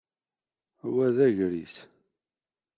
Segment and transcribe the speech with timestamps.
[0.93, 1.75] Wa d agris.